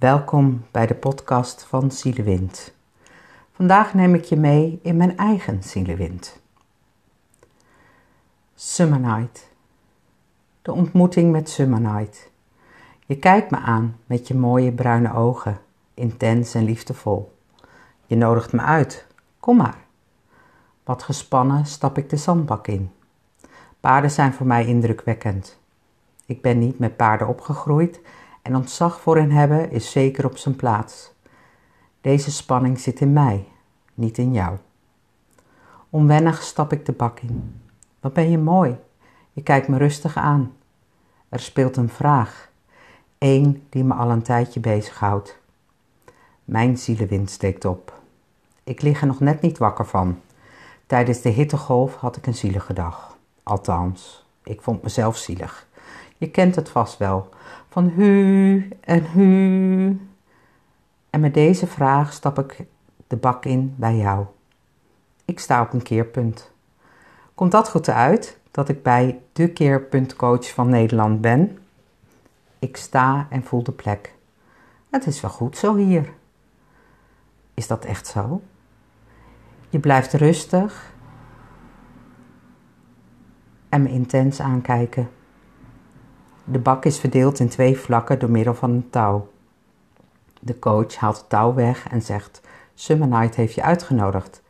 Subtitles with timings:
[0.00, 2.74] Welkom bij de podcast van Zielewind.
[3.52, 6.40] Vandaag neem ik je mee in mijn eigen Zielewind.
[8.54, 9.50] Summer Night.
[10.62, 12.30] De ontmoeting met Summer Night.
[13.06, 15.58] Je kijkt me aan met je mooie bruine ogen,
[15.94, 17.36] intens en liefdevol.
[18.06, 19.06] Je nodigt me uit.
[19.40, 19.78] Kom maar.
[20.84, 22.90] Wat gespannen stap ik de zandbak in.
[23.80, 25.58] Paarden zijn voor mij indrukwekkend.
[26.26, 28.00] Ik ben niet met paarden opgegroeid
[28.42, 31.12] en ontzag voor hen hebben is zeker op zijn plaats.
[32.00, 33.48] Deze spanning zit in mij,
[33.94, 34.56] niet in jou.
[35.90, 37.60] Onwennig stap ik de bak in.
[38.00, 38.76] Wat ben je mooi.
[39.32, 40.52] Je kijkt me rustig aan.
[41.28, 42.50] Er speelt een vraag.
[43.18, 45.38] Eén die me al een tijdje bezighoudt.
[46.44, 48.00] Mijn zielenwind steekt op.
[48.64, 50.20] Ik lig er nog net niet wakker van.
[50.86, 53.16] Tijdens de hittegolf had ik een zielige dag.
[53.42, 55.66] Althans, ik vond mezelf zielig.
[56.16, 57.28] Je kent het vast wel,
[57.70, 60.00] van hu en hu.
[61.10, 62.66] En met deze vraag stap ik
[63.06, 64.26] de bak in bij jou.
[65.24, 66.52] Ik sta op een keerpunt.
[67.34, 71.58] Komt dat goed uit dat ik bij de keerpuntcoach van Nederland ben?
[72.58, 74.14] Ik sta en voel de plek.
[74.90, 76.12] Het is wel goed zo hier.
[77.54, 78.40] Is dat echt zo?
[79.68, 80.92] Je blijft rustig
[83.68, 85.10] en me intens aankijken.
[86.50, 89.28] De bak is verdeeld in twee vlakken door middel van een touw.
[90.40, 92.40] De coach haalt het touw weg en zegt:
[92.74, 94.42] Summer Night heeft je uitgenodigd.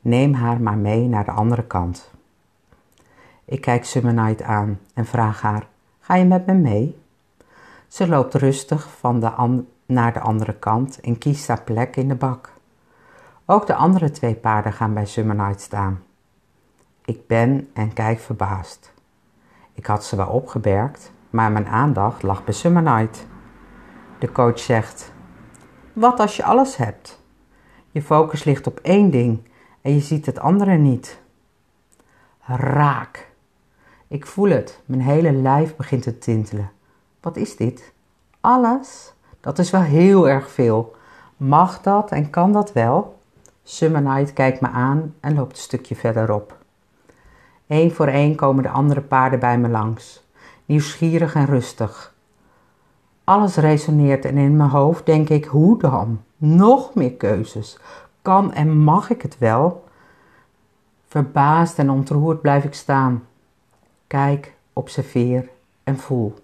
[0.00, 2.10] Neem haar maar mee naar de andere kant.
[3.44, 5.66] Ik kijk Summer Night aan en vraag haar:
[6.00, 7.00] Ga je met me mee?
[7.88, 12.14] Ze loopt rustig van de naar de andere kant en kiest haar plek in de
[12.14, 12.52] bak.
[13.46, 16.02] Ook de andere twee paarden gaan bij Summer Night staan.
[17.04, 18.92] Ik ben en kijk verbaasd.
[19.72, 23.26] Ik had ze wel opgemerkt, maar mijn aandacht lag bij Summer Night.
[24.18, 25.12] De coach zegt:
[25.92, 27.22] Wat als je alles hebt?
[27.90, 29.48] Je focus ligt op één ding
[29.80, 31.20] en je ziet het andere niet.
[32.46, 33.30] Raak.
[34.08, 36.70] Ik voel het, mijn hele lijf begint te tintelen.
[37.20, 37.92] Wat is dit?
[38.40, 39.12] Alles?
[39.40, 40.96] Dat is wel heel erg veel.
[41.36, 43.20] Mag dat en kan dat wel?
[43.62, 46.56] Summer Night kijkt me aan en loopt een stukje verderop.
[47.66, 50.22] Eén voor één komen de andere paarden bij me langs
[50.66, 52.14] nieuwsgierig en rustig.
[53.24, 56.22] Alles resoneert en in mijn hoofd denk ik: hoe dan?
[56.36, 57.78] Nog meer keuzes.
[58.22, 59.84] Kan en mag ik het wel?
[61.08, 63.26] Verbaasd en ontroerd blijf ik staan.
[64.06, 65.48] Kijk, observeer
[65.84, 66.34] en voel.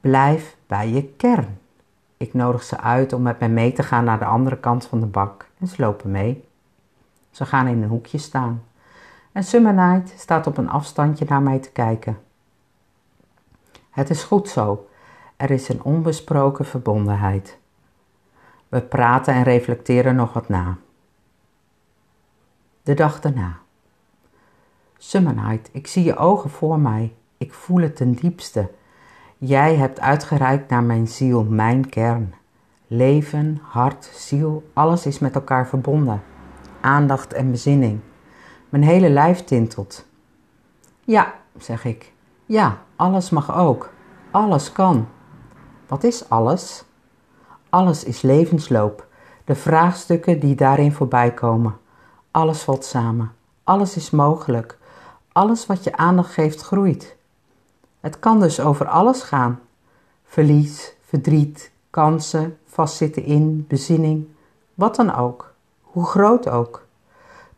[0.00, 1.58] Blijf bij je kern.
[2.16, 5.00] Ik nodig ze uit om met mij mee te gaan naar de andere kant van
[5.00, 6.44] de bak en ze lopen mee.
[7.30, 8.62] Ze gaan in een hoekje staan.
[9.32, 12.18] En Summer Night staat op een afstandje naar mij te kijken.
[13.90, 14.88] Het is goed zo.
[15.36, 17.58] Er is een onbesproken verbondenheid.
[18.68, 20.76] We praten en reflecteren nog wat na.
[22.82, 23.58] De dag daarna.
[24.98, 27.14] Summer Night, ik zie je ogen voor mij.
[27.38, 28.70] Ik voel het ten diepste.
[29.38, 32.34] Jij hebt uitgereikt naar mijn ziel, mijn kern.
[32.86, 36.22] Leven, hart, ziel, alles is met elkaar verbonden.
[36.80, 38.00] Aandacht en bezinning.
[38.68, 40.06] Mijn hele lijf tintelt.
[41.04, 42.12] Ja, zeg ik.
[42.50, 43.90] Ja, alles mag ook.
[44.30, 45.08] Alles kan.
[45.86, 46.84] Wat is alles?
[47.68, 49.06] Alles is levensloop.
[49.44, 51.76] De vraagstukken die daarin voorbij komen.
[52.30, 53.32] Alles valt samen.
[53.64, 54.78] Alles is mogelijk.
[55.32, 57.16] Alles wat je aandacht geeft groeit.
[58.00, 59.60] Het kan dus over alles gaan.
[60.24, 64.26] Verlies, verdriet, kansen, vastzitten in, bezinning,
[64.74, 66.86] wat dan ook, hoe groot ook.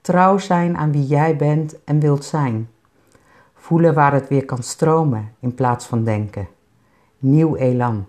[0.00, 2.70] Trouw zijn aan wie jij bent en wilt zijn.
[3.66, 6.48] Voelen waar het weer kan stromen in plaats van denken.
[7.18, 8.06] Nieuw elan.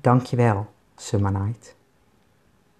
[0.00, 0.66] Dankjewel,
[1.32, 1.73] Night.